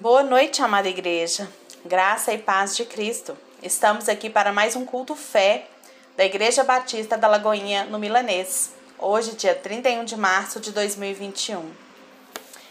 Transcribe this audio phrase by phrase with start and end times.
[0.00, 1.46] Boa noite, amada igreja.
[1.84, 3.36] Graça e paz de Cristo.
[3.62, 5.66] Estamos aqui para mais um culto fé
[6.16, 8.72] da Igreja Batista da Lagoinha, no Milanês.
[8.98, 11.70] Hoje, dia 31 de março de 2021.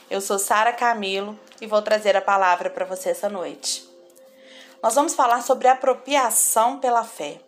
[0.09, 3.87] Eu sou Sara Camilo e vou trazer a palavra para você essa noite.
[4.81, 7.39] Nós vamos falar sobre apropriação pela fé.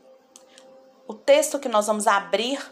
[1.07, 2.63] O texto que nós vamos abrir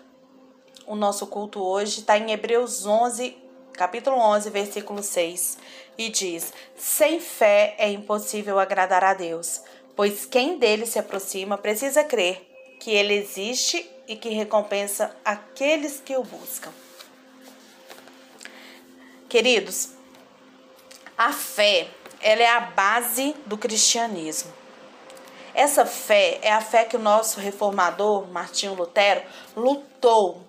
[0.85, 3.35] o nosso culto hoje está em Hebreus 11,
[3.79, 5.57] capítulo 11, versículo 6,
[5.97, 9.61] e diz: Sem fé é impossível agradar a Deus,
[9.95, 12.45] pois quem dele se aproxima precisa crer
[12.77, 16.73] que ele existe e que recompensa aqueles que o buscam.
[19.29, 19.91] Queridos,
[21.17, 21.87] a fé,
[22.19, 24.51] ela é a base do cristianismo.
[25.53, 29.23] Essa fé é a fé que o nosso reformador, Martinho Lutero,
[29.55, 30.43] lutou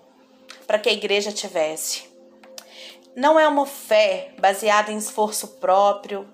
[0.67, 2.10] para que a igreja tivesse
[3.15, 6.27] não é uma fé baseada em esforço próprio,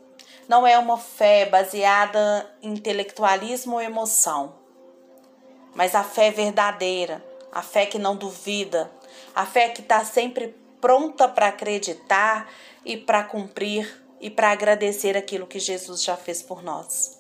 [0.48, 4.56] não é uma fé baseada em intelectualismo ou emoção,
[5.76, 8.92] mas a fé verdadeira, a fé que não duvida,
[9.36, 12.50] a fé que está sempre pronta para acreditar
[12.86, 17.18] e para cumprir e para agradecer aquilo que Jesus já fez por nós.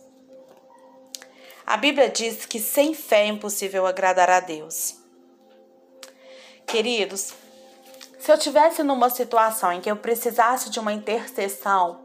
[1.66, 4.96] A Bíblia diz que sem fé é impossível agradar a Deus.
[6.66, 7.34] Queridos,
[8.28, 12.02] se eu tivesse numa situação em que eu precisasse de uma intercessão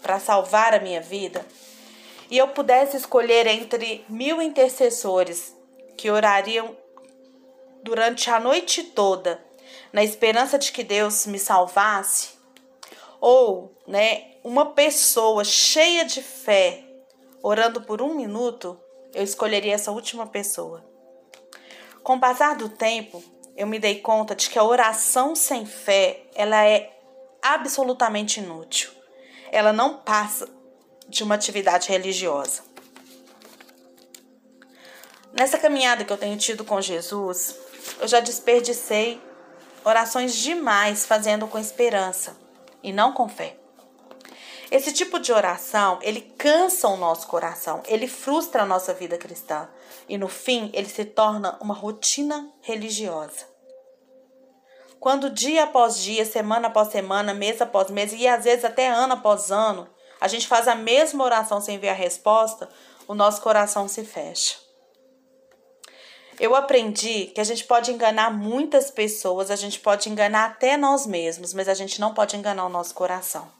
[0.00, 1.44] para salvar a minha vida,
[2.30, 5.52] e eu pudesse escolher entre mil intercessores
[5.96, 6.76] que orariam
[7.82, 9.44] durante a noite toda,
[9.92, 12.38] na esperança de que Deus me salvasse,
[13.20, 16.84] ou, né, uma pessoa cheia de fé
[17.42, 18.78] orando por um minuto,
[19.12, 20.84] eu escolheria essa última pessoa.
[22.04, 23.20] Com o passar do tempo,
[23.58, 26.96] eu me dei conta de que a oração sem fé, ela é
[27.42, 28.88] absolutamente inútil.
[29.50, 30.48] Ela não passa
[31.08, 32.62] de uma atividade religiosa.
[35.32, 37.56] Nessa caminhada que eu tenho tido com Jesus,
[38.00, 39.20] eu já desperdicei
[39.84, 42.36] orações demais fazendo com esperança
[42.80, 43.56] e não com fé.
[44.70, 49.68] Esse tipo de oração, ele cansa o nosso coração, ele frustra a nossa vida cristã
[50.08, 53.47] e no fim ele se torna uma rotina religiosa.
[55.00, 59.14] Quando dia após dia, semana após semana, mês após mês e às vezes até ano
[59.14, 59.88] após ano,
[60.20, 62.68] a gente faz a mesma oração sem ver a resposta,
[63.06, 64.56] o nosso coração se fecha.
[66.40, 71.06] Eu aprendi que a gente pode enganar muitas pessoas, a gente pode enganar até nós
[71.06, 73.50] mesmos, mas a gente não pode enganar o nosso coração.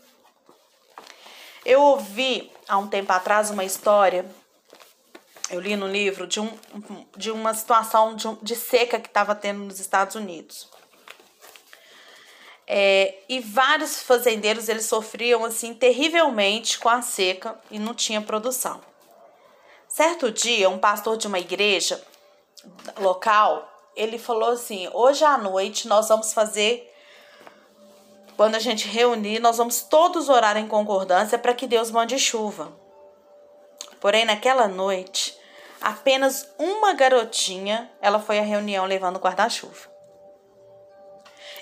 [1.65, 4.25] Eu ouvi há um tempo atrás uma história,
[5.51, 6.51] eu li no livro, de, um,
[7.17, 10.69] de uma situação de, de seca que estava tendo nos Estados Unidos.
[12.71, 18.83] É, e vários fazendeiros eles sofriam assim terrivelmente com a seca e não tinha produção.
[19.89, 21.99] Certo dia, um pastor de uma igreja
[22.99, 26.93] local, ele falou assim: "Hoje à noite nós vamos fazer
[28.37, 32.71] quando a gente reunir, nós vamos todos orar em concordância para que Deus mande chuva.
[33.99, 35.37] Porém, naquela noite,
[35.81, 39.98] apenas uma garotinha, ela foi à reunião levando guarda-chuva.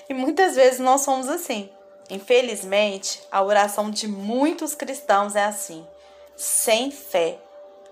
[0.09, 1.69] E muitas vezes nós somos assim.
[2.09, 5.85] Infelizmente, a oração de muitos cristãos é assim,
[6.35, 7.37] sem fé.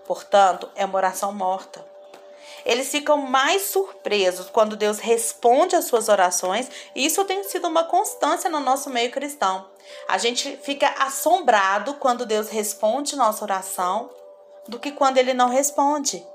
[0.06, 1.86] Portanto, é uma oração morta.
[2.66, 7.84] Eles ficam mais surpresos quando Deus responde às suas orações, e isso tem sido uma
[7.84, 9.70] constância no nosso meio cristão.
[10.08, 14.10] A gente fica assombrado quando Deus responde nossa oração
[14.68, 16.26] do que quando ele não responde.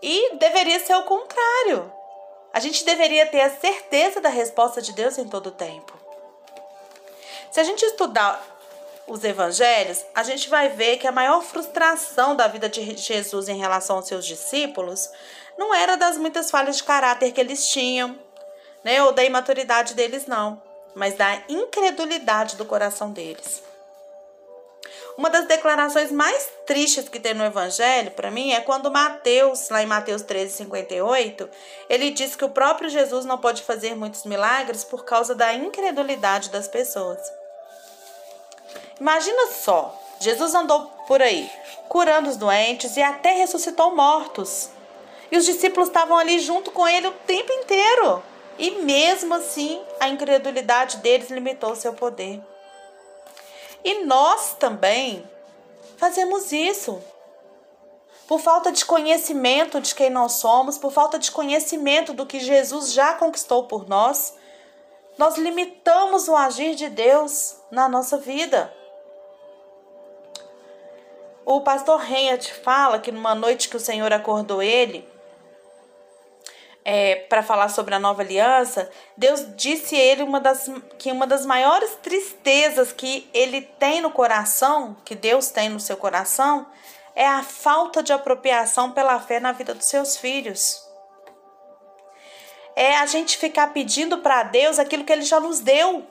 [0.00, 2.01] E deveria ser o contrário.
[2.52, 5.92] A gente deveria ter a certeza da resposta de Deus em todo o tempo.
[7.50, 8.42] Se a gente estudar
[9.06, 13.58] os evangelhos, a gente vai ver que a maior frustração da vida de Jesus em
[13.58, 15.10] relação aos seus discípulos
[15.58, 18.18] não era das muitas falhas de caráter que eles tinham,
[18.84, 20.62] né, ou da imaturidade deles não,
[20.94, 23.62] mas da incredulidade do coração deles.
[25.16, 29.82] Uma das declarações mais tristes que tem no Evangelho, para mim, é quando Mateus, lá
[29.82, 31.48] em Mateus 13, 58,
[31.88, 36.48] ele diz que o próprio Jesus não pode fazer muitos milagres por causa da incredulidade
[36.50, 37.20] das pessoas.
[38.98, 41.50] Imagina só, Jesus andou por aí,
[41.88, 44.70] curando os doentes e até ressuscitou mortos.
[45.30, 48.22] E os discípulos estavam ali junto com ele o tempo inteiro.
[48.58, 52.40] E mesmo assim, a incredulidade deles limitou seu poder.
[53.84, 55.28] E nós também
[55.96, 57.02] fazemos isso.
[58.26, 62.92] Por falta de conhecimento de quem nós somos, por falta de conhecimento do que Jesus
[62.92, 64.34] já conquistou por nós,
[65.18, 68.72] nós limitamos o agir de Deus na nossa vida.
[71.44, 75.11] O pastor Reinhardt fala que numa noite que o Senhor acordou ele
[76.84, 80.68] é, para falar sobre a nova aliança, Deus disse a ele uma das,
[80.98, 85.96] que uma das maiores tristezas que ele tem no coração, que Deus tem no seu
[85.96, 86.66] coração,
[87.14, 90.82] é a falta de apropriação pela fé na vida dos seus filhos.
[92.74, 96.06] É a gente ficar pedindo para Deus aquilo que ele já nos deu.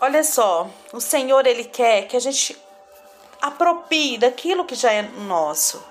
[0.00, 2.60] Olha só, o Senhor ele quer que a gente
[3.42, 5.84] aproprie daquilo que já é nosso.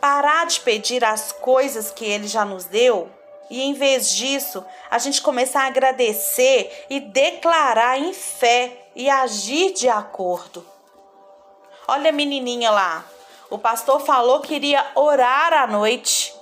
[0.00, 3.10] Parar de pedir as coisas que ele já nos deu
[3.50, 9.72] e em vez disso, a gente começar a agradecer e declarar em fé e agir
[9.74, 10.64] de acordo.
[11.86, 13.04] Olha a menininha lá.
[13.50, 16.34] O pastor falou que iria orar à noite,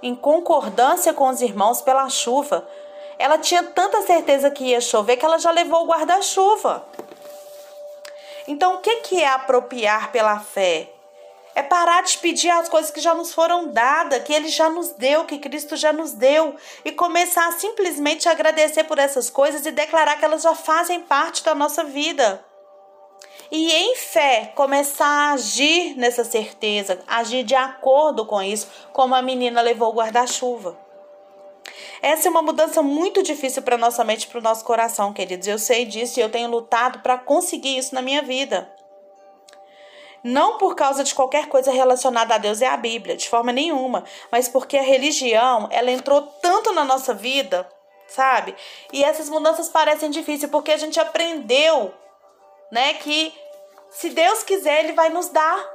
[0.00, 2.66] em concordância com os irmãos pela chuva.
[3.18, 6.86] Ela tinha tanta certeza que ia chover que ela já levou o guarda-chuva.
[8.46, 10.90] Então, o que é apropriar pela fé?
[11.54, 14.90] É parar de pedir as coisas que já nos foram dadas, que Ele já nos
[14.90, 19.70] deu, que Cristo já nos deu, e começar a simplesmente agradecer por essas coisas e
[19.70, 22.44] declarar que elas já fazem parte da nossa vida.
[23.50, 29.22] E em fé, começar a agir nessa certeza, agir de acordo com isso, como a
[29.22, 30.83] menina levou o guarda-chuva.
[32.04, 35.48] Essa é uma mudança muito difícil para nossa mente e para o nosso coração, queridos.
[35.48, 38.70] Eu sei disso e eu tenho lutado para conseguir isso na minha vida.
[40.22, 44.04] Não por causa de qualquer coisa relacionada a Deus e à Bíblia, de forma nenhuma,
[44.30, 47.66] mas porque a religião, ela entrou tanto na nossa vida,
[48.06, 48.54] sabe?
[48.92, 51.94] E essas mudanças parecem difíceis porque a gente aprendeu,
[52.70, 53.32] né, que
[53.88, 55.73] se Deus quiser, ele vai nos dar.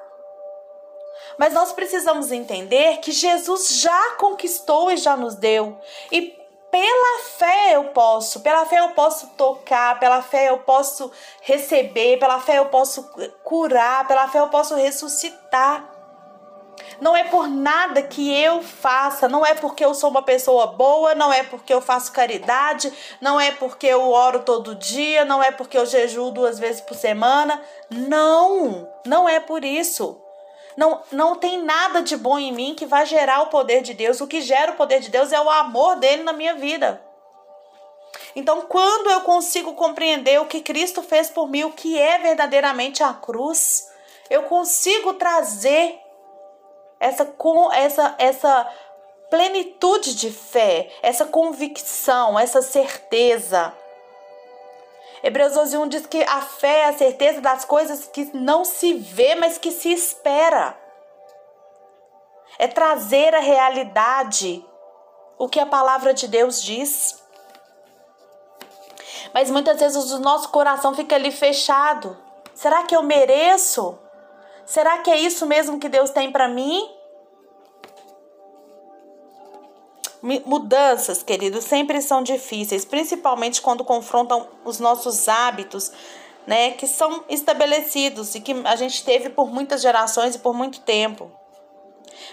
[1.38, 5.80] Mas nós precisamos entender que Jesus já conquistou e já nos deu.
[6.12, 6.38] E
[6.72, 11.12] pela fé eu posso, pela fé eu posso tocar, pela fé eu posso
[11.42, 13.10] receber, pela fé eu posso
[13.44, 16.00] curar, pela fé eu posso ressuscitar.
[17.02, 21.16] Não é por nada que eu faça, não é porque eu sou uma pessoa boa,
[21.16, 25.52] não é porque eu faço caridade, não é porque eu oro todo dia, não é
[25.52, 27.62] porque eu jejuo duas vezes por semana.
[27.90, 30.19] Não, não é por isso.
[30.80, 34.22] Não, não tem nada de bom em mim que vai gerar o poder de Deus.
[34.22, 37.04] O que gera o poder de Deus é o amor dele na minha vida.
[38.34, 43.04] Então, quando eu consigo compreender o que Cristo fez por mim, o que é verdadeiramente
[43.04, 43.92] a cruz,
[44.30, 46.00] eu consigo trazer
[46.98, 47.30] essa,
[47.74, 48.74] essa, essa
[49.30, 53.74] plenitude de fé, essa convicção, essa certeza.
[55.22, 59.36] Hebreus 11:1 diz que a fé é a certeza das coisas que não se vê,
[59.36, 60.78] mas que se espera.
[62.58, 64.66] É trazer a realidade
[65.38, 67.22] o que a palavra de Deus diz.
[69.34, 72.18] Mas muitas vezes o nosso coração fica ali fechado.
[72.54, 73.98] Será que eu mereço?
[74.66, 76.99] Será que é isso mesmo que Deus tem para mim?
[80.22, 85.92] Mudanças, queridos, sempre são difíceis, principalmente quando confrontam os nossos hábitos,
[86.46, 90.82] né, que são estabelecidos e que a gente teve por muitas gerações e por muito
[90.82, 91.32] tempo.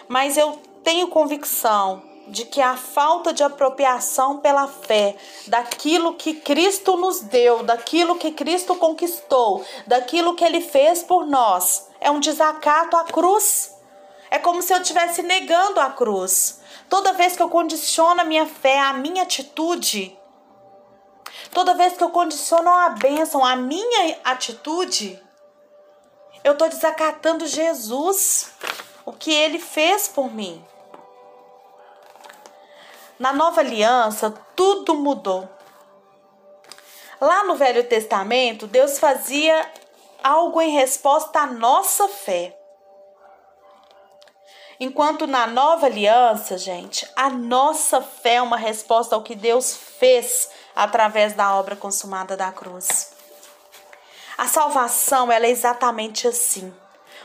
[0.08, 5.14] Mas eu tenho convicção de que a falta de apropriação pela fé
[5.46, 11.88] daquilo que Cristo nos deu, daquilo que Cristo conquistou, daquilo que ele fez por nós,
[12.00, 13.74] é um desacato à cruz.
[14.28, 16.60] É como se eu estivesse negando a cruz.
[16.88, 20.16] Toda vez que eu condiciono a minha fé, a minha atitude,
[21.52, 25.20] toda vez que eu condiciono a bênção, a minha atitude,
[26.44, 28.52] eu estou desacatando Jesus,
[29.04, 30.64] o que ele fez por mim.
[33.18, 35.48] Na nova aliança, tudo mudou.
[37.20, 39.68] Lá no Velho Testamento, Deus fazia
[40.22, 42.56] algo em resposta à nossa fé.
[44.78, 50.50] Enquanto na nova aliança, gente, a nossa fé é uma resposta ao que Deus fez
[50.74, 53.12] através da obra consumada da cruz.
[54.36, 56.74] A salvação ela é exatamente assim,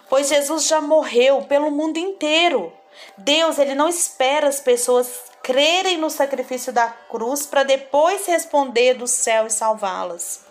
[0.10, 2.72] pois Jesus já morreu pelo mundo inteiro.
[3.17, 9.08] Deus ele não espera as pessoas crerem no sacrifício da cruz para depois responder do
[9.08, 10.46] céu e salvá-las.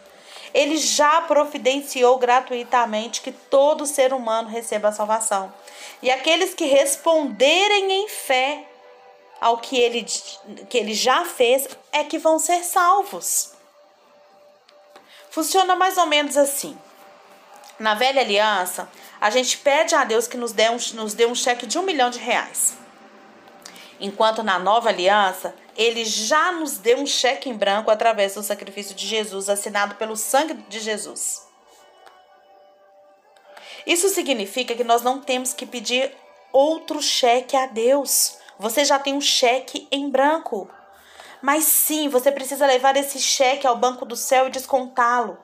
[0.52, 5.52] Ele já providenciou gratuitamente que todo ser humano receba a salvação.
[6.02, 8.64] E aqueles que responderem em fé
[9.40, 10.04] ao que ele,
[10.68, 13.52] que ele já fez é que vão ser salvos.
[15.30, 16.76] Funciona mais ou menos assim.
[17.78, 21.34] Na velha aliança, a gente pede a Deus que nos dê um, nos dê um
[21.34, 22.74] cheque de um milhão de reais.
[23.98, 28.94] Enquanto na nova aliança, ele já nos deu um cheque em branco através do sacrifício
[28.94, 31.49] de Jesus, assinado pelo sangue de Jesus.
[33.86, 36.12] Isso significa que nós não temos que pedir
[36.52, 38.38] outro cheque a Deus.
[38.58, 40.70] Você já tem um cheque em branco.
[41.42, 45.38] Mas sim, você precisa levar esse cheque ao banco do céu e descontá-lo,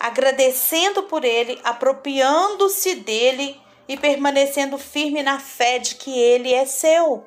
[0.00, 7.24] agradecendo por ele, apropriando-se dele e permanecendo firme na fé de que ele é seu.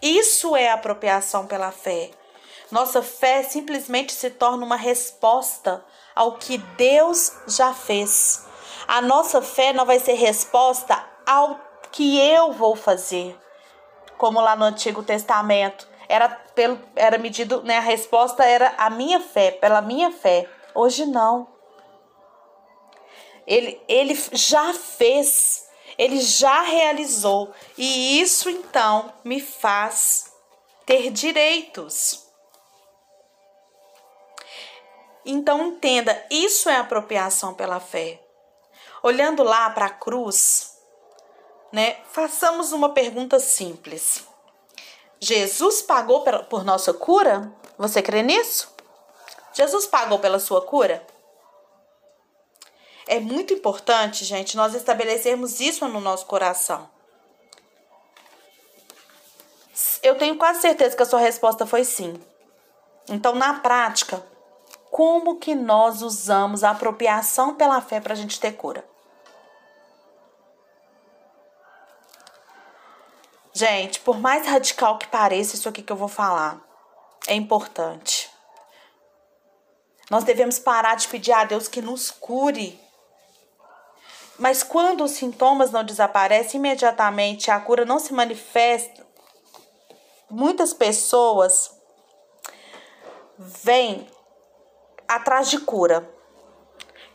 [0.00, 2.10] Isso é apropriação pela fé.
[2.72, 5.84] Nossa fé simplesmente se torna uma resposta
[6.14, 8.44] ao que Deus já fez.
[8.92, 11.58] A nossa fé não vai ser resposta ao
[11.90, 13.34] que eu vou fazer.
[14.18, 19.18] Como lá no Antigo Testamento, era pelo era medido, né, a resposta era a minha
[19.18, 20.46] fé, pela minha fé.
[20.74, 21.48] Hoje não.
[23.46, 30.34] Ele ele já fez, ele já realizou, e isso então me faz
[30.84, 32.26] ter direitos.
[35.24, 38.22] Então entenda, isso é apropriação pela fé.
[39.02, 40.78] Olhando lá para a cruz,
[41.72, 41.96] né?
[42.10, 44.24] Façamos uma pergunta simples.
[45.18, 47.52] Jesus pagou por nossa cura?
[47.78, 48.72] Você crê nisso?
[49.52, 51.04] Jesus pagou pela sua cura?
[53.06, 56.88] É muito importante, gente, nós estabelecermos isso no nosso coração.
[60.02, 62.20] Eu tenho quase certeza que a sua resposta foi sim.
[63.08, 64.24] Então, na prática,
[64.90, 68.91] como que nós usamos a apropriação pela fé para a gente ter cura?
[73.62, 76.60] Gente, por mais radical que pareça isso aqui que eu vou falar,
[77.28, 78.28] é importante.
[80.10, 82.76] Nós devemos parar de pedir a Deus que nos cure.
[84.36, 89.06] Mas quando os sintomas não desaparecem imediatamente, a cura não se manifesta,
[90.28, 91.70] muitas pessoas
[93.38, 94.08] vêm
[95.06, 96.12] atrás de cura.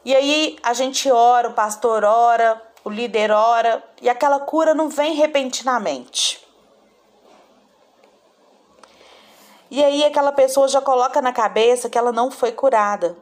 [0.06, 4.88] E aí a gente ora, o pastor ora, o líder ora e aquela cura não
[4.88, 6.42] vem repentinamente.
[9.70, 13.18] E aí aquela pessoa já coloca na cabeça que ela não foi curada.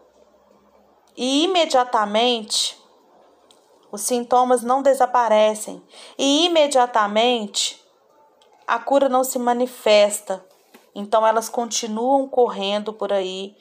[1.18, 2.80] E imediatamente
[3.92, 5.82] os sintomas não desaparecem.
[6.16, 7.84] E imediatamente
[8.68, 10.46] a cura não se manifesta.
[10.94, 13.58] Então elas continuam correndo por aí,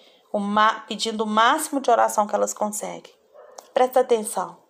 [0.87, 3.15] pedindo o máximo de oração que elas conseguem.
[3.73, 4.64] Presta atenção.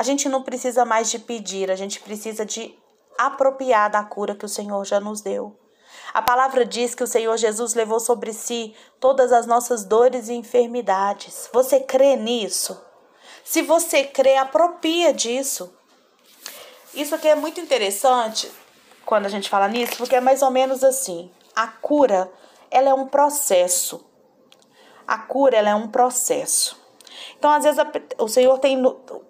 [0.00, 2.74] A gente não precisa mais de pedir, a gente precisa de
[3.18, 5.54] apropriar da cura que o Senhor já nos deu.
[6.14, 10.32] A palavra diz que o Senhor Jesus levou sobre si todas as nossas dores e
[10.32, 11.50] enfermidades.
[11.52, 12.82] Você crê nisso?
[13.44, 15.70] Se você crê, apropria disso.
[16.94, 18.50] Isso aqui é muito interessante
[19.04, 21.30] quando a gente fala nisso, porque é mais ou menos assim.
[21.54, 22.32] A cura,
[22.70, 24.02] ela é um processo.
[25.06, 26.79] A cura, ela é um processo.
[27.40, 28.76] Então, às vezes, a, o Senhor tem.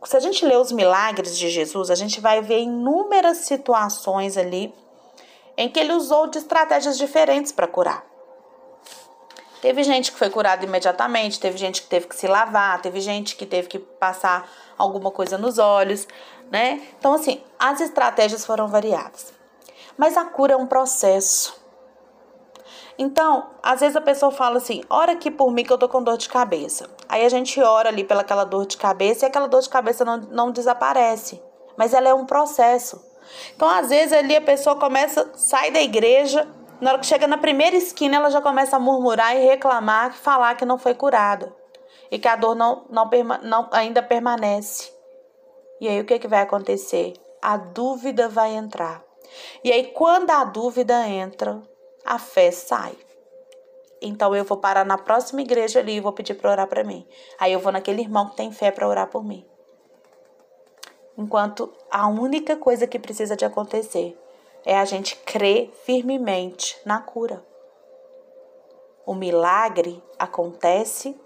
[0.04, 4.74] Se a gente lê os milagres de Jesus, a gente vai ver inúmeras situações ali
[5.56, 8.04] em que ele usou de estratégias diferentes para curar.
[9.62, 13.36] Teve gente que foi curada imediatamente, teve gente que teve que se lavar, teve gente
[13.36, 16.08] que teve que passar alguma coisa nos olhos,
[16.50, 16.82] né?
[16.98, 19.32] Então, assim, as estratégias foram variadas.
[19.96, 21.59] Mas a cura é um processo.
[23.02, 26.02] Então, às vezes a pessoa fala assim: ora aqui por mim que eu tô com
[26.02, 26.86] dor de cabeça.
[27.08, 30.18] Aí a gente ora ali pelaquela dor de cabeça e aquela dor de cabeça não,
[30.18, 31.42] não desaparece.
[31.78, 33.02] Mas ela é um processo.
[33.56, 36.46] Então, às vezes ali a pessoa começa, sai da igreja,
[36.78, 40.54] na hora que chega na primeira esquina, ela já começa a murmurar e reclamar, falar
[40.56, 41.50] que não foi curada.
[42.10, 43.08] E que a dor não, não,
[43.42, 44.92] não ainda permanece.
[45.80, 47.14] E aí o que, que vai acontecer?
[47.40, 49.02] A dúvida vai entrar.
[49.64, 51.62] E aí, quando a dúvida entra,
[52.04, 52.96] a fé sai.
[54.02, 57.06] Então eu vou parar na próxima igreja ali e vou pedir para orar para mim.
[57.38, 59.46] Aí eu vou naquele irmão que tem fé para orar por mim.
[61.18, 64.18] Enquanto a única coisa que precisa de acontecer
[64.64, 67.44] é a gente crer firmemente na cura.
[69.04, 71.18] O milagre acontece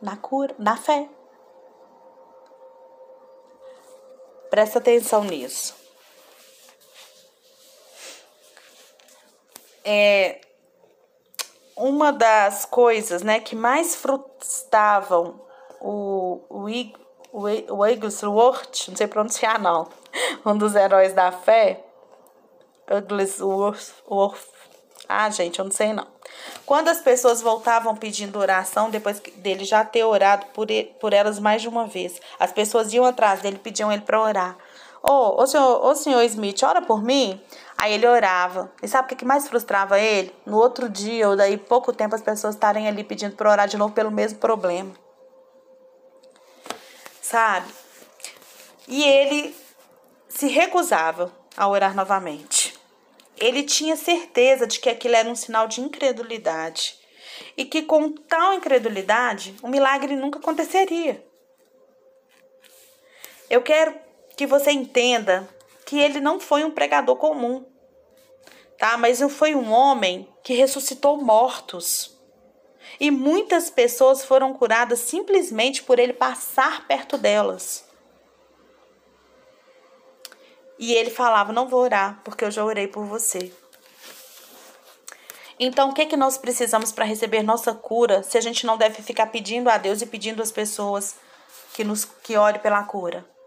[0.00, 1.08] na cura, na fé.
[4.50, 5.77] Presta atenção nisso.
[9.90, 10.42] É,
[11.74, 15.40] uma das coisas né, que mais frustravam
[15.80, 16.66] o, o,
[17.32, 17.42] o,
[17.72, 19.88] o Wigglesworth, não sei pronunciar não,
[20.44, 21.82] um dos heróis da fé,
[22.90, 24.46] Wigglesworth,
[25.08, 26.06] ah gente, eu não sei não.
[26.66, 31.38] Quando as pessoas voltavam pedindo oração, depois dele já ter orado por, ele, por elas
[31.38, 34.58] mais de uma vez, as pessoas iam atrás dele, pediam ele para orar.
[35.02, 37.40] Ô, oh, ô, senhor, ô senhor Smith, ora por mim?
[37.80, 38.72] Aí ele orava.
[38.82, 40.34] E sabe o que mais frustrava ele?
[40.44, 43.76] No outro dia, ou daí pouco tempo, as pessoas estarem ali pedindo para orar de
[43.76, 44.92] novo pelo mesmo problema.
[47.22, 47.72] Sabe?
[48.88, 49.54] E ele
[50.28, 52.74] se recusava a orar novamente.
[53.36, 56.98] Ele tinha certeza de que aquilo era um sinal de incredulidade
[57.56, 61.24] e que com tal incredulidade o milagre nunca aconteceria.
[63.48, 63.94] Eu quero
[64.36, 65.48] que você entenda
[65.88, 67.64] que ele não foi um pregador comum,
[68.76, 68.98] tá?
[68.98, 72.14] Mas foi um homem que ressuscitou mortos.
[73.00, 77.88] E muitas pessoas foram curadas simplesmente por ele passar perto delas.
[80.78, 83.50] E ele falava: Não vou orar, porque eu já orei por você.
[85.58, 89.02] Então, o que, que nós precisamos para receber nossa cura se a gente não deve
[89.02, 91.16] ficar pedindo a Deus e pedindo às pessoas
[91.72, 93.37] que nos que ore pela cura?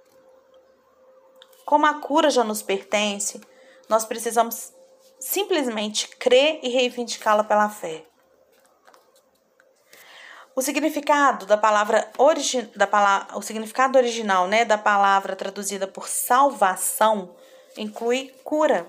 [1.72, 3.40] Como a cura já nos pertence,
[3.88, 4.74] nós precisamos
[5.18, 8.04] simplesmente crer e reivindicá-la pela fé.
[10.54, 16.10] O significado da palavra, origi da palavra o significado original, né, da palavra traduzida por
[16.10, 17.34] salvação
[17.78, 18.86] inclui cura.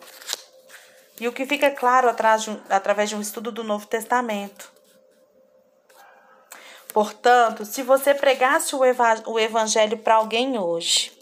[1.20, 4.72] E o que fica claro atrás de um, através de um estudo do Novo Testamento.
[6.92, 11.22] Portanto, se você pregasse o, eva o evangelho para alguém hoje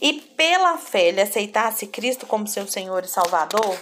[0.00, 3.78] e pela fé ele aceitasse Cristo como seu Senhor e Salvador,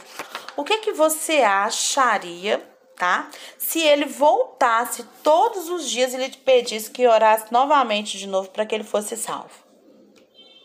[0.56, 2.62] o que que você acharia
[2.96, 3.28] tá?
[3.58, 8.64] Se ele voltasse todos os dias e lhe pedisse que orasse novamente de novo para
[8.64, 9.64] que ele fosse salvo.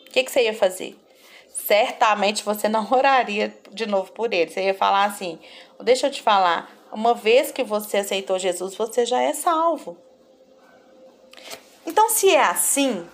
[0.08, 0.98] O que, que você ia fazer?
[1.48, 4.50] Certamente você não oraria de novo por ele.
[4.50, 5.40] Você ia falar assim:
[5.82, 9.98] deixa eu te falar, uma vez que você aceitou Jesus, você já é salvo.
[11.86, 13.08] Então, se é assim,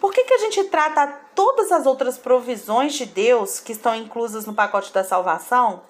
[0.00, 4.46] por que, que a gente trata todas as outras provisões de Deus que estão inclusas
[4.46, 5.82] no pacote da salvação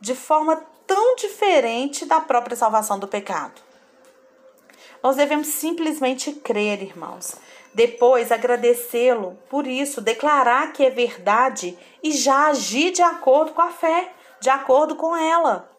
[0.00, 3.60] de forma tão diferente da própria salvação do pecado.
[5.02, 7.36] Nós devemos simplesmente crer, irmãos.
[7.74, 13.70] Depois agradecê-lo por isso, declarar que é verdade e já agir de acordo com a
[13.70, 15.75] fé, de acordo com ela.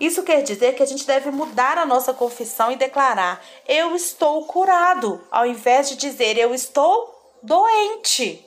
[0.00, 4.44] Isso quer dizer que a gente deve mudar a nossa confissão e declarar: Eu estou
[4.44, 8.44] curado, ao invés de dizer: Eu estou doente.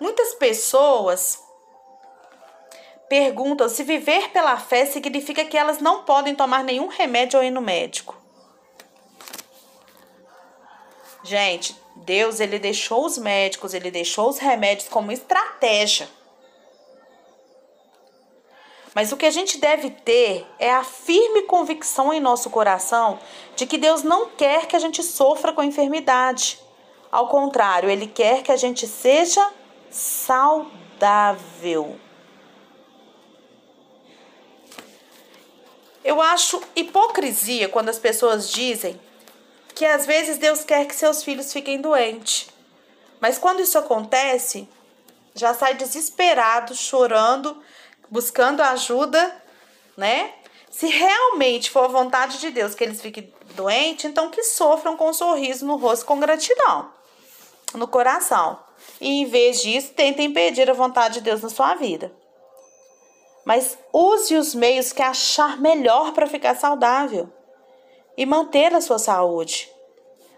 [0.00, 1.38] Muitas pessoas
[3.08, 7.50] perguntam se viver pela fé significa que elas não podem tomar nenhum remédio ou ir
[7.50, 8.16] no médico.
[11.22, 16.08] Gente, Deus ele deixou os médicos, ele deixou os remédios como estratégia.
[18.94, 23.18] Mas o que a gente deve ter é a firme convicção em nosso coração
[23.56, 26.58] de que Deus não quer que a gente sofra com enfermidade.
[27.10, 29.46] Ao contrário, Ele quer que a gente seja
[29.90, 31.98] saudável.
[36.04, 39.00] Eu acho hipocrisia quando as pessoas dizem
[39.74, 42.48] que às vezes Deus quer que seus filhos fiquem doentes.
[43.20, 44.68] Mas quando isso acontece,
[45.34, 47.62] já sai desesperado, chorando,
[48.12, 49.34] buscando ajuda,
[49.96, 50.32] né?
[50.70, 55.08] Se realmente for a vontade de Deus que eles fiquem doentes, então que sofram com
[55.08, 56.92] um sorriso no rosto, com gratidão
[57.74, 58.60] no coração.
[59.00, 62.12] E em vez disso, tentem impedir a vontade de Deus na sua vida
[63.44, 67.28] mas use os meios que achar melhor para ficar saudável
[68.16, 69.70] e manter a sua saúde.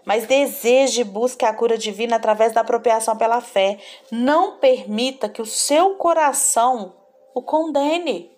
[0.03, 3.79] Mas deseje e busque a cura divina através da apropriação pela fé.
[4.11, 6.93] Não permita que o seu coração
[7.35, 8.31] o condene.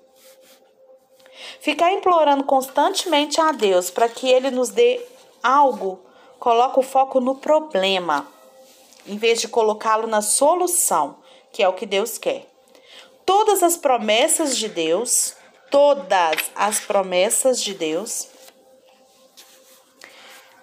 [1.61, 4.99] Ficar implorando constantemente a Deus para que Ele nos dê
[5.41, 6.01] algo,
[6.37, 8.27] coloca o foco no problema,
[9.05, 11.19] em vez de colocá-lo na solução,
[11.53, 12.45] que é o que Deus quer
[13.27, 15.33] todas as promessas de Deus,
[15.69, 18.29] todas as promessas de Deus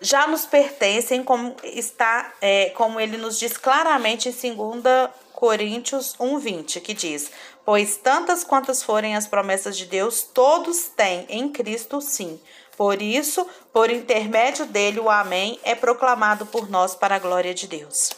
[0.01, 6.81] já nos pertencem, como está, é, como ele nos diz claramente em 2 Coríntios 1,20,
[6.81, 7.31] que diz:
[7.65, 12.39] Pois tantas quantas forem as promessas de Deus, todos têm em Cristo sim.
[12.77, 17.67] Por isso, por intermédio dele, o Amém é proclamado por nós para a glória de
[17.67, 18.11] Deus.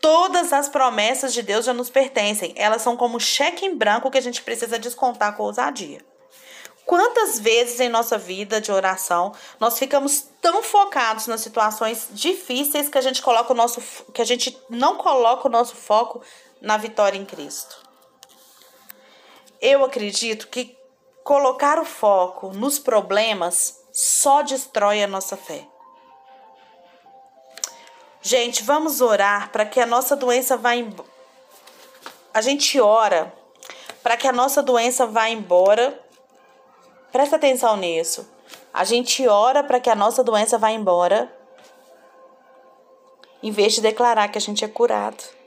[0.00, 2.54] Todas as promessas de Deus já nos pertencem.
[2.56, 6.00] Elas são como cheque em branco que a gente precisa descontar com ousadia.
[6.86, 12.98] Quantas vezes em nossa vida de oração nós ficamos tão focados nas situações difíceis que
[12.98, 13.80] a gente coloca o nosso
[14.12, 16.22] que a gente não coloca o nosso foco
[16.60, 17.89] na vitória em Cristo.
[19.60, 20.76] Eu acredito que
[21.22, 25.66] colocar o foco nos problemas só destrói a nossa fé.
[28.22, 31.08] Gente, vamos orar para que a nossa doença vá embora.
[32.32, 33.32] A gente ora
[34.02, 35.98] para que a nossa doença vá embora.
[37.10, 38.28] Presta atenção nisso.
[38.72, 41.34] A gente ora para que a nossa doença vá embora,
[43.42, 45.39] em vez de declarar que a gente é curado.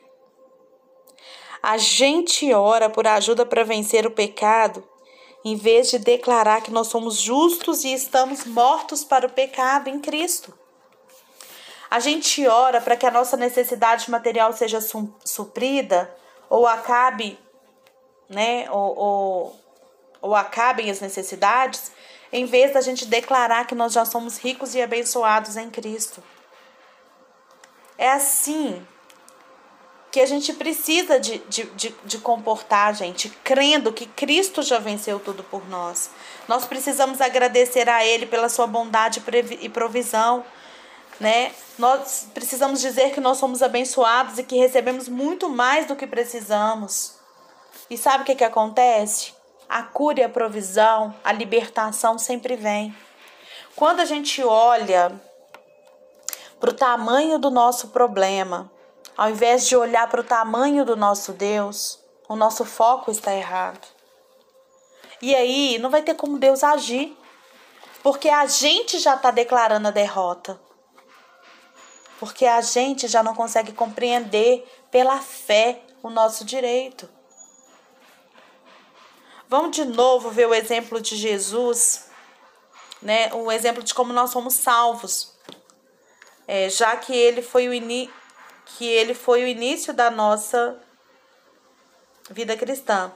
[1.63, 4.83] A gente ora por ajuda para vencer o pecado,
[5.45, 9.97] em vez de declarar que nós somos justos e estamos mortos para o pecado em
[9.97, 10.53] Cristo.
[11.89, 14.79] A gente ora para que a nossa necessidade material seja
[15.23, 16.13] suprida
[16.49, 17.39] ou acabe,
[18.27, 19.55] né, ou, ou,
[20.21, 21.93] ou acabem as necessidades,
[22.29, 26.21] em vez da gente declarar que nós já somos ricos e abençoados em Cristo.
[27.97, 28.85] É assim
[30.13, 35.19] que a gente precisa de, de, de, de, comportar, gente, crendo que Cristo já venceu
[35.19, 36.11] tudo por nós.
[36.47, 39.21] Nós precisamos agradecer a Ele pela sua bondade
[39.59, 40.45] e provisão,
[41.19, 41.51] né?
[41.79, 47.15] Nós precisamos dizer que nós somos abençoados e que recebemos muito mais do que precisamos.
[47.89, 49.33] E sabe o que, que acontece?
[49.73, 52.95] a cura e a provisão, a libertação sempre vem.
[53.75, 55.19] Quando a gente olha
[56.59, 58.71] para o tamanho do nosso problema,
[59.17, 63.87] ao invés de olhar para o tamanho do nosso Deus, o nosso foco está errado.
[65.21, 67.17] E aí não vai ter como Deus agir,
[68.01, 70.59] porque a gente já está declarando a derrota.
[72.19, 77.09] Porque a gente já não consegue compreender pela fé o nosso direito.
[79.47, 82.09] Vamos de novo ver o exemplo de Jesus,
[83.01, 83.33] né?
[83.33, 85.33] O exemplo de como nós somos salvos.
[86.47, 88.11] É, já que ele foi o ini
[88.65, 90.77] que ele foi o início da nossa
[92.29, 93.11] vida cristã.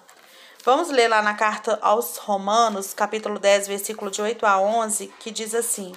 [0.63, 5.31] Vamos ler lá na carta aos Romanos, capítulo 10, versículo de 8 a 11, que
[5.31, 5.93] diz assim: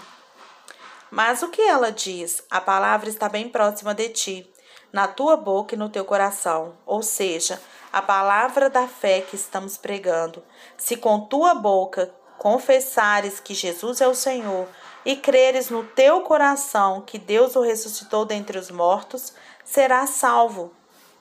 [1.11, 2.43] Mas o que ela diz?
[2.51, 4.55] A palavra está bem próxima de ti,
[4.93, 6.77] na tua boca e no teu coração.
[6.87, 7.61] Ou seja,
[7.93, 10.45] a palavra da fé que estamos pregando.
[10.77, 14.69] Se com tua boca confessares que Jesus é o Senhor
[15.05, 19.33] e creres no teu coração que Deus o ressuscitou dentre os mortos,
[19.65, 20.73] serás salvo.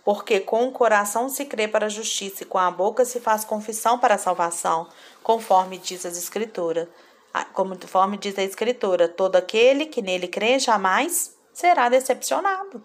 [0.03, 3.45] Porque com o coração se crê para a justiça e com a boca se faz
[3.45, 4.87] confissão para a salvação,
[5.21, 6.87] conforme diz as Escrituras.
[7.33, 12.81] Ah, conforme diz a Escritura, todo aquele que nele crê jamais será decepcionado.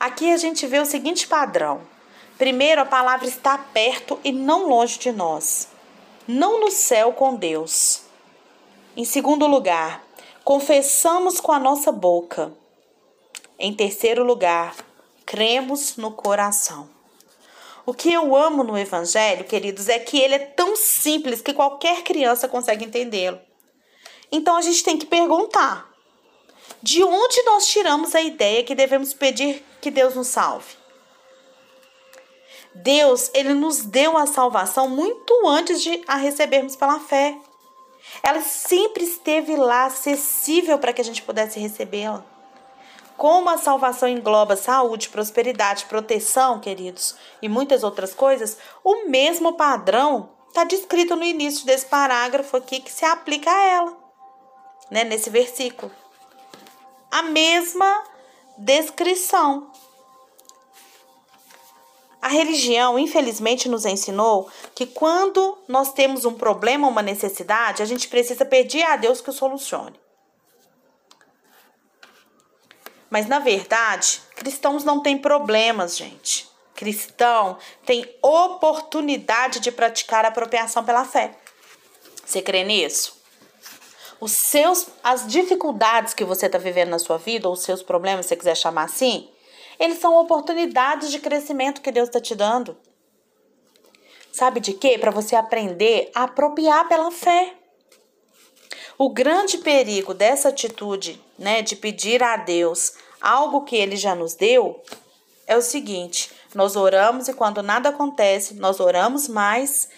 [0.00, 1.82] Aqui a gente vê o seguinte padrão:
[2.38, 5.68] Primeiro, a palavra está perto e não longe de nós,
[6.26, 8.03] não no céu com Deus.
[8.96, 10.04] Em segundo lugar,
[10.44, 12.52] confessamos com a nossa boca.
[13.58, 14.76] Em terceiro lugar,
[15.26, 16.88] cremos no coração.
[17.84, 22.04] O que eu amo no Evangelho, queridos, é que ele é tão simples que qualquer
[22.04, 23.40] criança consegue entendê-lo.
[24.30, 25.92] Então a gente tem que perguntar:
[26.80, 30.72] de onde nós tiramos a ideia que devemos pedir que Deus nos salve?
[32.76, 37.36] Deus, ele nos deu a salvação muito antes de a recebermos pela fé.
[38.22, 42.24] Ela sempre esteve lá, acessível para que a gente pudesse recebê-la.
[43.16, 50.30] Como a salvação engloba saúde, prosperidade, proteção, queridos, e muitas outras coisas, o mesmo padrão
[50.48, 53.96] está descrito no início desse parágrafo aqui que se aplica a ela,
[54.90, 55.92] né, nesse versículo.
[57.10, 58.04] A mesma
[58.58, 59.70] descrição.
[62.24, 68.08] A religião, infelizmente, nos ensinou que quando nós temos um problema, uma necessidade, a gente
[68.08, 70.00] precisa pedir a Deus que o solucione.
[73.10, 76.48] Mas na verdade, cristãos não têm problemas, gente.
[76.74, 81.36] Cristão tem oportunidade de praticar a apropriação pela fé.
[82.24, 83.22] Você crê nisso?
[84.18, 88.24] Os seus, as dificuldades que você está vivendo na sua vida, ou os seus problemas,
[88.24, 89.28] se você quiser chamar assim,
[89.78, 92.76] eles são oportunidades de crescimento que Deus está te dando.
[94.32, 94.98] Sabe de quê?
[94.98, 97.54] Para você aprender a apropriar pela fé.
[98.98, 104.34] O grande perigo dessa atitude, né, de pedir a Deus algo que ele já nos
[104.34, 104.82] deu,
[105.46, 109.88] é o seguinte: nós oramos e quando nada acontece, nós oramos mais,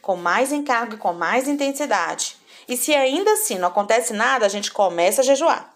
[0.00, 2.36] com mais encargo e com mais intensidade.
[2.68, 5.75] E se ainda assim não acontece nada, a gente começa a jejuar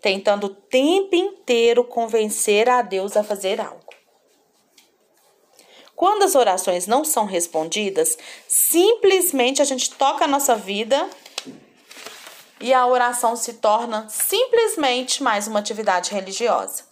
[0.00, 3.84] tentando o tempo inteiro convencer a Deus a fazer algo.
[5.94, 11.08] Quando as orações não são respondidas, simplesmente a gente toca a nossa vida
[12.60, 16.84] e a oração se torna simplesmente mais uma atividade religiosa.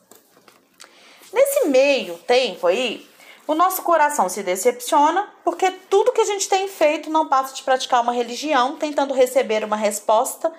[1.32, 3.06] Nesse meio tempo aí,
[3.46, 7.62] O nosso coração se decepciona porque tudo que a gente tem feito não passa de
[7.62, 10.50] praticar uma religião, tentando receber uma resposta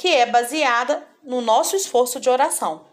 [0.00, 2.86] que é baseada no nosso esforço de oração.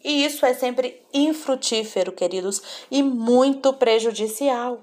[0.00, 4.78] E isso é sempre infrutífero, queridos, e muito prejudicial.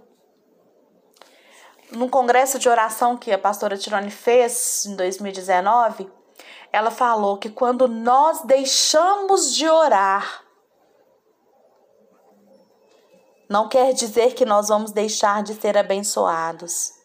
[1.89, 6.12] No congresso de oração que a pastora Tirone fez em 2019,
[6.69, 10.43] ela falou que quando nós deixamos de orar,
[13.47, 16.96] não quer dizer que nós vamos deixar de ser abençoados.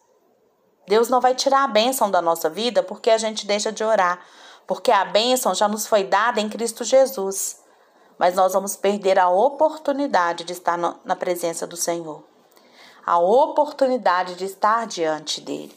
[0.87, 4.25] Deus não vai tirar a bênção da nossa vida porque a gente deixa de orar,
[4.67, 7.61] porque a bênção já nos foi dada em Cristo Jesus.
[8.17, 12.23] Mas nós vamos perder a oportunidade de estar na presença do Senhor,
[13.05, 15.75] a oportunidade de estar diante dele.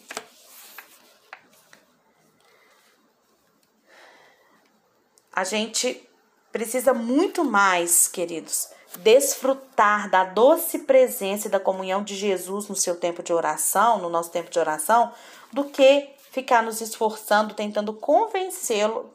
[5.33, 6.09] A gente
[6.51, 12.97] precisa muito mais, queridos, desfrutar da doce presença e da comunhão de Jesus no seu
[12.97, 15.13] tempo de oração, no nosso tempo de oração,
[15.53, 19.11] do que ficar nos esforçando, tentando convencê-lo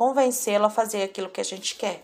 [0.00, 2.02] convencê-lo a fazer aquilo que a gente quer.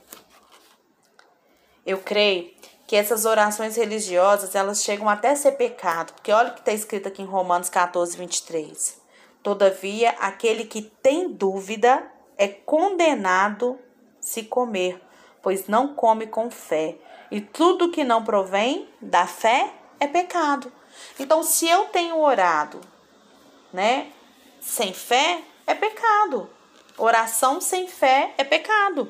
[1.86, 2.50] Eu creio
[2.86, 6.72] que essas orações religiosas, elas chegam até a ser pecado, porque olha o que está
[6.72, 9.00] escrito aqui em Romanos 14, 23.
[9.42, 13.78] Todavia, aquele que tem dúvida é condenado
[14.20, 15.00] se comer,
[15.46, 16.96] pois não come com fé.
[17.30, 20.72] E tudo que não provém da fé é pecado.
[21.20, 22.80] Então, se eu tenho orado,
[23.72, 24.10] né,
[24.60, 26.50] sem fé, é pecado.
[26.98, 29.08] Oração sem fé é pecado.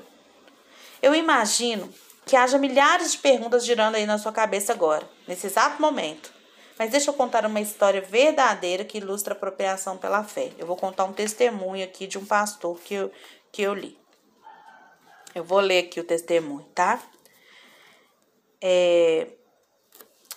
[1.00, 1.88] Eu imagino
[2.26, 6.30] que haja milhares de perguntas girando aí na sua cabeça agora, nesse exato momento.
[6.78, 10.52] Mas deixa eu contar uma história verdadeira que ilustra a apropriação pela fé.
[10.58, 13.10] Eu vou contar um testemunho aqui de um pastor que eu,
[13.50, 13.98] que eu li.
[15.36, 16.98] Eu vou ler aqui o testemunho, tá?
[18.58, 19.26] É,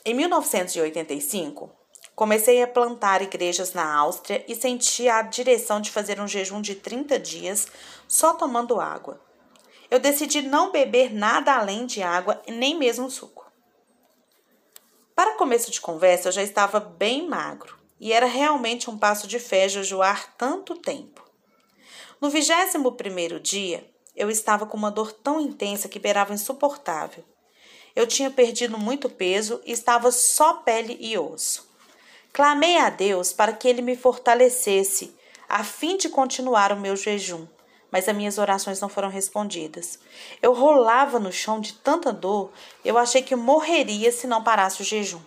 [0.04, 1.72] em 1985,
[2.14, 6.76] comecei a plantar igrejas na Áustria e senti a direção de fazer um jejum de
[6.76, 7.66] 30 dias
[8.10, 9.22] só tomando água.
[9.90, 13.50] Eu decidi não beber nada além de água nem mesmo suco.
[15.16, 19.40] Para começo de conversa, eu já estava bem magro e era realmente um passo de
[19.40, 21.24] fé jejuar tanto tempo.
[22.20, 23.89] No vigésimo primeiro dia,
[24.20, 27.24] eu estava com uma dor tão intensa que beirava insuportável.
[27.96, 31.70] Eu tinha perdido muito peso e estava só pele e osso.
[32.34, 35.16] Clamei a Deus para que ele me fortalecesse,
[35.48, 37.48] a fim de continuar o meu jejum,
[37.90, 39.98] mas as minhas orações não foram respondidas.
[40.42, 42.52] Eu rolava no chão de tanta dor,
[42.84, 45.22] eu achei que morreria se não parasse o jejum.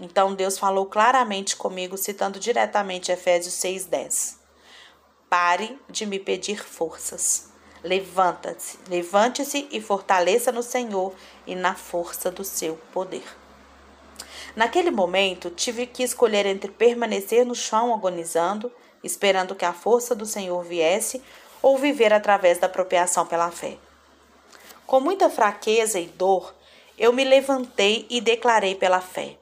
[0.00, 4.34] Então Deus falou claramente comigo, citando diretamente Efésios 6,10.
[5.30, 7.53] Pare de me pedir forças.
[7.84, 11.12] Levanta-se, levante-se e fortaleça no Senhor
[11.46, 13.22] e na força do seu poder.
[14.56, 20.24] Naquele momento, tive que escolher entre permanecer no chão agonizando, esperando que a força do
[20.24, 21.22] Senhor viesse,
[21.60, 23.76] ou viver através da apropriação pela fé.
[24.86, 26.54] Com muita fraqueza e dor,
[26.96, 29.36] eu me levantei e declarei pela fé: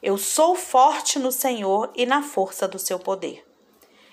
[0.00, 3.49] Eu sou forte no Senhor e na força do seu poder.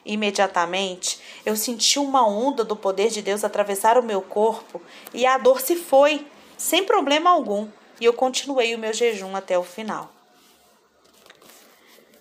[0.08, 4.82] Imediatamente, eu senti uma onda do poder de Deus atravessar o meu corpo
[5.14, 6.26] e a dor se foi,
[6.58, 7.68] sem problema algum,
[8.00, 10.10] e eu continuei o meu jejum até o final.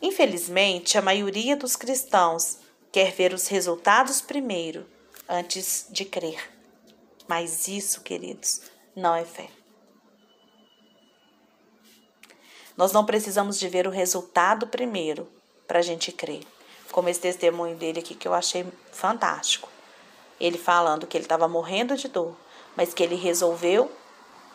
[0.03, 2.59] Infelizmente, a maioria dos cristãos
[2.91, 4.85] quer ver os resultados primeiro,
[5.29, 6.53] antes de crer.
[7.29, 8.63] Mas isso, queridos,
[8.97, 9.49] não é fé.
[12.77, 15.29] Nós não precisamos de ver o resultado primeiro
[15.69, 16.43] para a gente crer
[16.97, 19.69] como esse testemunho dele aqui que eu achei fantástico.
[20.41, 22.35] Ele falando que ele estava morrendo de dor,
[22.75, 23.93] mas que ele resolveu,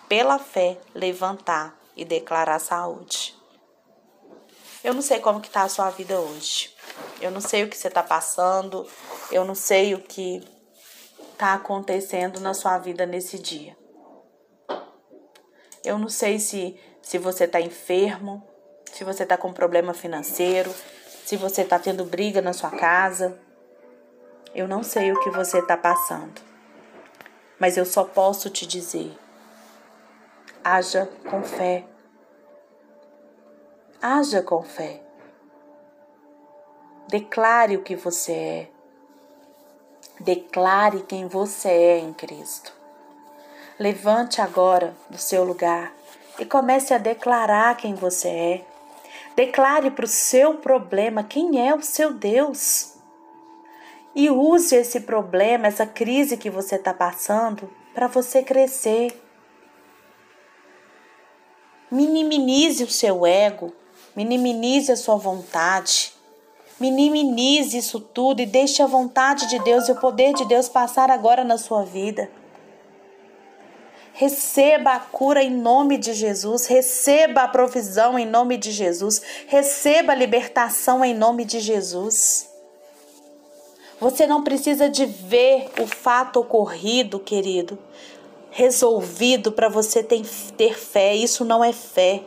[0.10, 3.38] pela fé, levantar e declarar saúde.
[4.84, 6.76] Eu não sei como que está a sua vida hoje.
[7.22, 8.88] Eu não sei o que você está passando.
[9.32, 10.44] Eu não sei o que
[11.34, 13.78] está acontecendo na sua vida nesse dia.
[15.84, 18.44] Eu não sei se, se você está enfermo,
[18.92, 20.74] se você está com problema financeiro,
[21.26, 23.40] se você está tendo briga na sua casa.
[24.54, 26.42] Eu não sei o que você está passando,
[27.58, 29.18] mas eu só posso te dizer:
[30.64, 31.86] haja com fé.
[34.02, 35.02] Haja com fé.
[37.08, 38.72] Declare o que você é.
[40.20, 42.74] Declare quem você é em Cristo.
[43.80, 45.94] Levante agora do seu lugar
[46.40, 48.71] e comece a declarar quem você é.
[49.36, 52.96] Declare para o seu problema quem é o seu Deus.
[54.14, 59.22] E use esse problema, essa crise que você está passando, para você crescer.
[61.90, 63.74] Minimize o seu ego,
[64.16, 66.14] minimize a sua vontade.
[66.80, 71.12] Minimize isso tudo e deixe a vontade de Deus e o poder de Deus passar
[71.12, 72.30] agora na sua vida.
[74.14, 80.12] Receba a cura em nome de Jesus, receba a provisão em nome de Jesus, receba
[80.12, 82.50] a libertação em nome de Jesus.
[84.00, 87.78] Você não precisa de ver o fato ocorrido, querido,
[88.50, 90.24] resolvido para você ter,
[90.58, 91.16] ter fé.
[91.16, 92.24] Isso não é fé.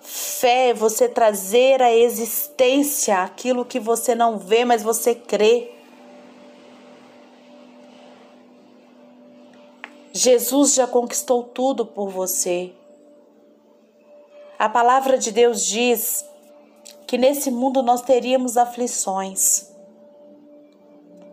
[0.00, 5.70] Fé é você trazer à existência aquilo que você não vê, mas você crê.
[10.24, 12.72] Jesus já conquistou tudo por você.
[14.58, 16.24] A palavra de Deus diz
[17.06, 19.70] que nesse mundo nós teríamos aflições.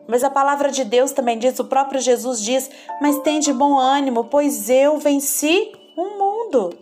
[0.09, 2.69] Mas a palavra de Deus também diz, o próprio Jesus diz:
[3.01, 6.77] Mas tem de bom ânimo, pois eu venci o mundo.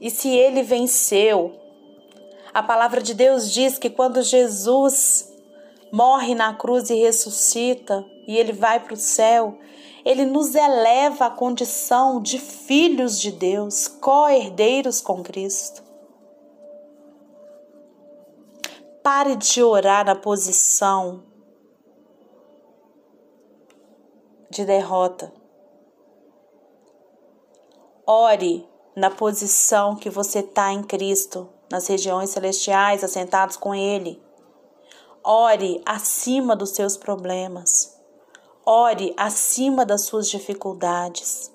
[0.00, 1.54] E se ele venceu,
[2.52, 5.27] a palavra de Deus diz que quando Jesus
[5.92, 9.58] morre na cruz e ressuscita, e ele vai para o céu,
[10.04, 15.82] ele nos eleva à condição de filhos de Deus, co-herdeiros com Cristo.
[19.02, 21.24] Pare de orar na posição
[24.50, 25.32] de derrota.
[28.06, 34.20] Ore na posição que você está em Cristo, nas regiões celestiais, assentados com Ele.
[35.30, 37.94] Ore acima dos seus problemas.
[38.64, 41.52] Ore acima das suas dificuldades.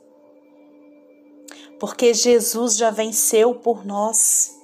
[1.80, 4.56] Porque Jesus já venceu por nós.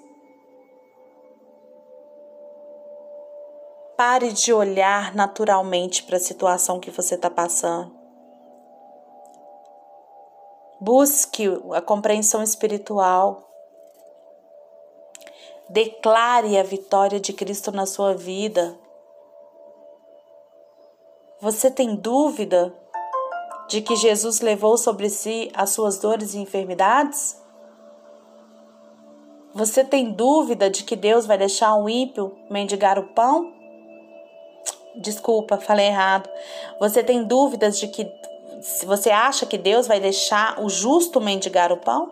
[3.97, 7.91] Pare de olhar naturalmente para a situação que você está passando.
[10.79, 13.49] Busque a compreensão espiritual.
[15.67, 18.77] Declare a vitória de Cristo na sua vida.
[21.41, 22.73] Você tem dúvida
[23.69, 27.41] de que Jesus levou sobre si as suas dores e enfermidades?
[29.53, 33.53] Você tem dúvida de que Deus vai deixar um ímpio mendigar o pão?
[34.97, 36.29] Desculpa, falei errado.
[36.77, 38.11] Você tem dúvidas de que
[38.85, 42.11] você acha que Deus vai deixar o justo mendigar o pão?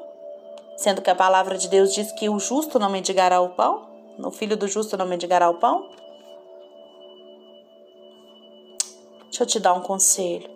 [0.77, 3.89] Sendo que a palavra de Deus diz que o justo não mendigará o pão?
[4.19, 5.89] O filho do justo não mendigará o pão?
[9.37, 10.49] Deixa eu te dar um conselho.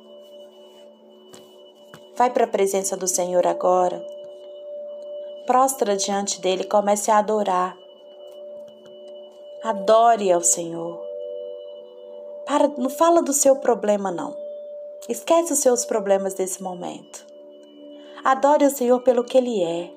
[2.15, 4.03] Vai para a presença do Senhor agora.
[5.45, 7.77] Prostra diante dele, comece a adorar.
[9.63, 10.99] Adore ao Senhor.
[12.47, 14.35] Para, não fala do seu problema não.
[15.07, 17.23] Esquece os seus problemas desse momento.
[18.23, 19.91] Adore o Senhor pelo que ele é.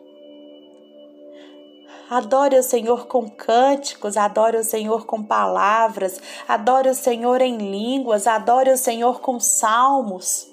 [2.14, 8.28] Adore o Senhor com cânticos, adore o Senhor com palavras, adore o Senhor em línguas,
[8.28, 10.48] adore o Senhor com salmos.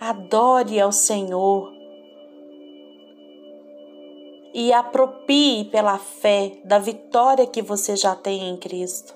[0.00, 1.70] Adore ao Senhor
[4.54, 9.14] e apropie pela fé da vitória que você já tem em Cristo.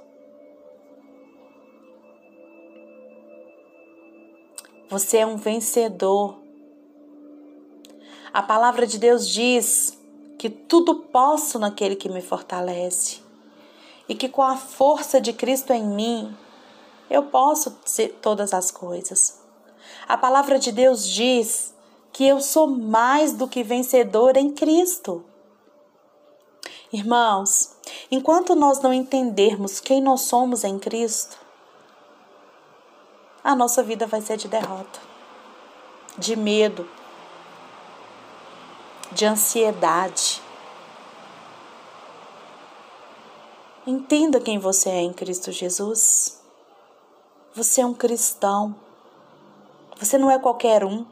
[4.90, 6.38] Você é um vencedor.
[8.30, 9.97] A palavra de Deus diz
[10.38, 13.20] que tudo posso naquele que me fortalece
[14.08, 16.34] e que com a força de Cristo em mim
[17.10, 19.40] eu posso ser todas as coisas.
[20.06, 21.74] A palavra de Deus diz
[22.12, 25.24] que eu sou mais do que vencedor em Cristo.
[26.92, 27.76] Irmãos,
[28.10, 31.36] enquanto nós não entendermos quem nós somos em Cristo,
[33.42, 35.00] a nossa vida vai ser de derrota,
[36.16, 36.88] de medo,
[39.12, 40.42] de ansiedade.
[43.86, 46.42] Entenda quem você é em Cristo Jesus.
[47.54, 48.76] Você é um cristão.
[49.98, 51.06] Você não é qualquer um.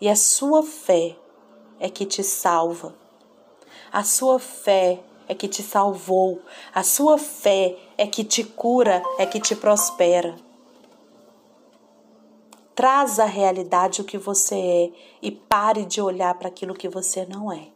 [0.00, 1.16] E a sua fé
[1.78, 2.94] é que te salva.
[3.92, 6.42] A sua fé é que te salvou.
[6.74, 10.36] A sua fé é que te cura, é que te prospera.
[12.80, 17.26] Traz à realidade o que você é e pare de olhar para aquilo que você
[17.26, 17.68] não é.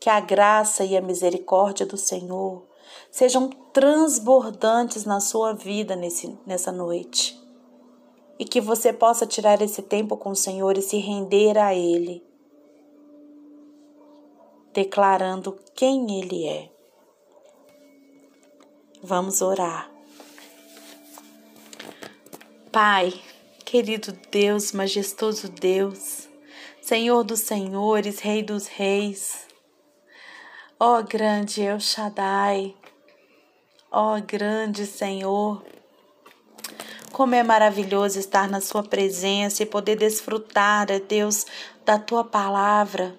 [0.00, 2.64] Que a graça e a misericórdia do Senhor
[3.08, 7.40] sejam transbordantes na sua vida nesse, nessa noite.
[8.36, 12.20] E que você possa tirar esse tempo com o Senhor e se render a Ele,
[14.74, 16.68] declarando quem Ele é.
[19.04, 19.95] Vamos orar.
[22.78, 23.10] Pai,
[23.64, 26.28] querido Deus, majestoso Deus,
[26.82, 29.46] Senhor dos senhores, Rei dos reis,
[30.78, 32.76] ó grande El Shaddai,
[33.90, 35.64] ó grande Senhor,
[37.12, 41.46] como é maravilhoso estar na Sua presença e poder desfrutar, Deus,
[41.82, 43.16] da Tua palavra.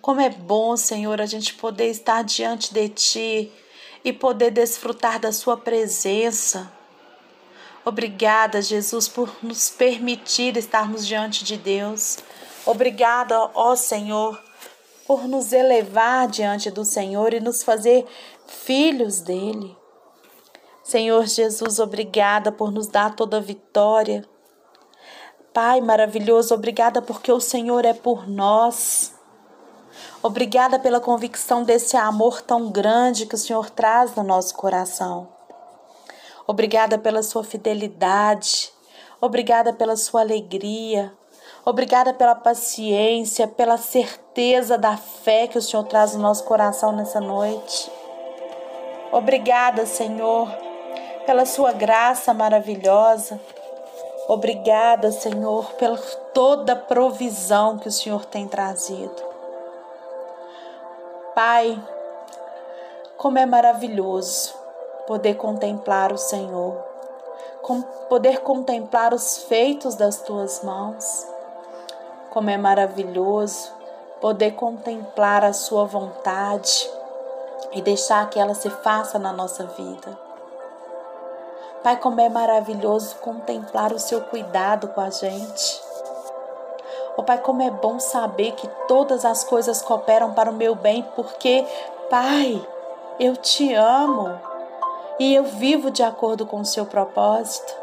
[0.00, 3.52] Como é bom, Senhor, a gente poder estar diante de Ti
[4.02, 6.77] e poder desfrutar da Sua presença.
[7.88, 12.18] Obrigada, Jesus, por nos permitir estarmos diante de Deus.
[12.66, 14.38] Obrigada, ó Senhor,
[15.06, 18.06] por nos elevar diante do Senhor e nos fazer
[18.46, 19.74] filhos dele.
[20.82, 24.22] Senhor Jesus, obrigada por nos dar toda a vitória.
[25.54, 29.14] Pai maravilhoso, obrigada porque o Senhor é por nós.
[30.22, 35.37] Obrigada pela convicção desse amor tão grande que o Senhor traz no nosso coração.
[36.48, 38.72] Obrigada pela sua fidelidade.
[39.20, 41.12] Obrigada pela sua alegria.
[41.64, 47.20] Obrigada pela paciência, pela certeza da fé que o Senhor traz no nosso coração nessa
[47.20, 47.88] noite.
[49.12, 50.48] Obrigada, Senhor
[51.28, 53.38] pela sua graça maravilhosa.
[54.28, 55.98] Obrigada, Senhor, pela
[56.32, 59.22] toda provisão que o Senhor tem trazido.
[61.34, 61.78] Pai,
[63.18, 64.57] como é maravilhoso
[65.08, 66.76] poder contemplar o Senhor,
[68.10, 71.26] poder contemplar os feitos das tuas mãos.
[72.28, 73.72] Como é maravilhoso
[74.20, 76.90] poder contemplar a sua vontade
[77.72, 80.18] e deixar que ela se faça na nossa vida.
[81.82, 85.80] Pai, como é maravilhoso contemplar o seu cuidado com a gente.
[87.16, 91.02] Oh, Pai, como é bom saber que todas as coisas cooperam para o meu bem,
[91.16, 91.66] porque,
[92.10, 92.62] Pai,
[93.18, 94.57] eu te amo
[95.18, 97.74] e eu vivo de acordo com o seu propósito.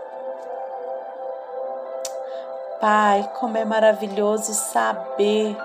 [2.79, 5.57] Pai, como é maravilhoso saber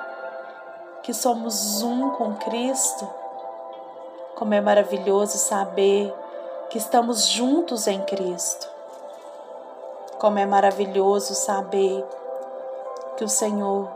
[1.03, 3.09] que somos um com Cristo.
[4.37, 6.15] Como é maravilhoso saber
[6.71, 8.69] que estamos juntos em Cristo.
[10.19, 12.05] Como é maravilhoso saber
[13.17, 13.89] que o Senhor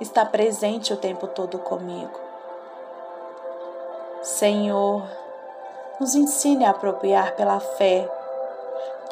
[0.00, 2.20] está presente o tempo todo comigo.
[4.22, 5.02] Senhor,
[5.98, 8.08] nos ensine a apropriar pela fé.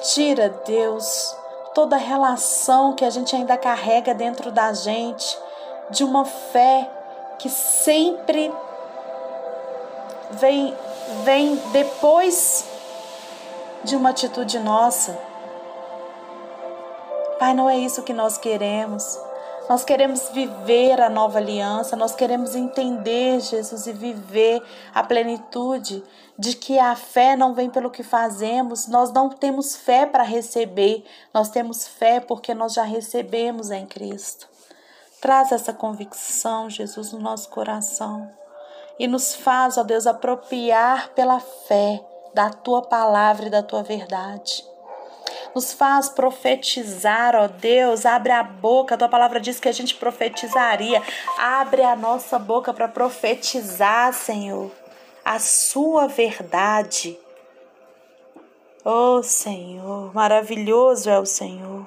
[0.02, 1.36] Tira, Deus,
[1.74, 5.38] toda relação que a gente ainda carrega dentro da gente
[5.90, 6.88] de uma fé
[7.38, 8.52] que sempre
[10.30, 10.76] vem
[11.22, 12.64] vem depois
[13.82, 15.16] de uma atitude nossa.
[17.38, 19.18] Pai, não é isso que nós queremos.
[19.68, 24.62] Nós queremos viver a nova aliança, nós queremos entender, Jesus, e viver
[24.94, 26.02] a plenitude
[26.38, 31.04] de que a fé não vem pelo que fazemos, nós não temos fé para receber,
[31.32, 34.48] nós temos fé porque nós já recebemos em Cristo.
[35.20, 38.30] Traz essa convicção, Jesus, no nosso coração
[38.98, 44.73] e nos faz, ó Deus, apropriar pela fé da tua palavra e da tua verdade.
[45.54, 48.94] Nos faz profetizar, ó Deus, abre a boca.
[48.94, 51.00] A tua palavra diz que a gente profetizaria.
[51.38, 54.72] Abre a nossa boca para profetizar, Senhor,
[55.24, 57.16] a sua verdade.
[58.84, 61.86] Oh, Senhor, maravilhoso é o Senhor.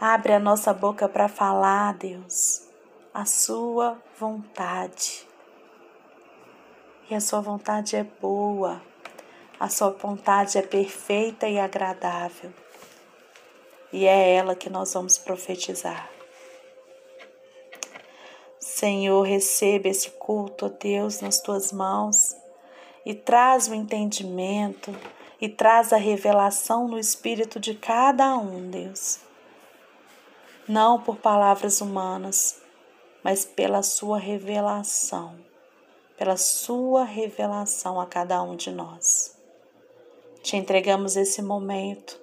[0.00, 2.68] Abre a nossa boca para falar, Deus,
[3.12, 5.26] a sua vontade.
[7.10, 8.80] E a sua vontade é boa,
[9.64, 12.52] a sua vontade é perfeita e agradável.
[13.90, 16.10] E é ela que nós vamos profetizar.
[18.60, 22.36] Senhor, receba esse culto, ó Deus, nas tuas mãos
[23.06, 24.94] e traz o entendimento
[25.40, 29.20] e traz a revelação no espírito de cada um, Deus.
[30.68, 32.60] Não por palavras humanas,
[33.22, 35.42] mas pela sua revelação
[36.16, 39.33] pela sua revelação a cada um de nós.
[40.44, 42.20] Te entregamos esse momento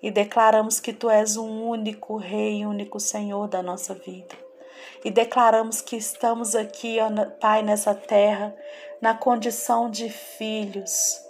[0.00, 4.36] e declaramos que tu és o único Rei, único Senhor da nossa vida.
[5.04, 8.54] E declaramos que estamos aqui, ó, Pai, nessa terra,
[9.00, 11.20] na condição de filhos,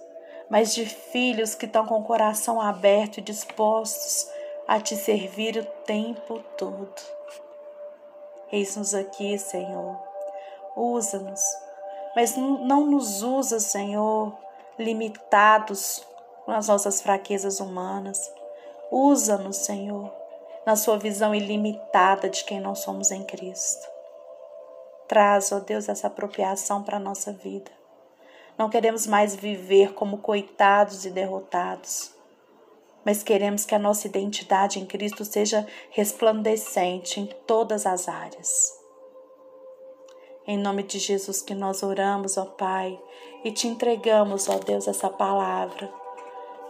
[0.51, 4.31] mas de filhos que estão com o coração aberto e dispostos
[4.67, 7.03] a te servir o tempo todo.
[8.53, 9.99] Eis-nos aqui, Senhor.
[10.77, 11.41] Usa-nos
[12.19, 14.37] mas não nos usa, Senhor,
[14.77, 16.05] limitados
[16.49, 18.33] com as nossas fraquezas humanas.
[18.91, 20.11] Usa-nos, Senhor,
[20.65, 23.87] na sua visão ilimitada de quem nós somos em Cristo.
[25.07, 27.71] Traz, ó Deus, essa apropriação para a nossa vida.
[28.57, 32.15] Não queremos mais viver como coitados e derrotados,
[33.05, 38.73] mas queremos que a nossa identidade em Cristo seja resplandecente em todas as áreas.
[40.47, 42.99] Em nome de Jesus que nós oramos, ó Pai,
[43.45, 46.08] e te entregamos, ó Deus, essa palavra.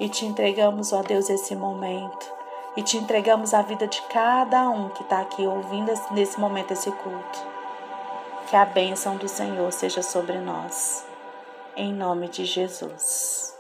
[0.01, 2.33] E te entregamos, ó Deus, esse momento.
[2.77, 6.91] E te entregamos a vida de cada um que está aqui ouvindo nesse momento esse
[6.91, 7.39] culto.
[8.49, 11.05] Que a bênção do Senhor seja sobre nós.
[11.77, 13.55] Em nome de Jesus.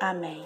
[0.00, 0.44] Amém.